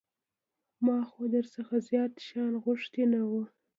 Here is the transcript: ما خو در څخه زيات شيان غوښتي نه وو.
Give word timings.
ما 0.85 0.97
خو 1.09 1.21
در 1.33 1.45
څخه 1.55 1.75
زيات 1.87 2.13
شيان 2.27 2.53
غوښتي 2.63 3.03
نه 3.13 3.21
وو. 3.29 3.41